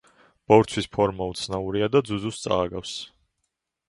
ბორცვის 0.51 0.87
ფორმა 0.95 1.27
უცნაურია 1.33 1.89
და 1.97 2.01
ძუძუს 2.07 2.39
წააგავს. 2.47 2.95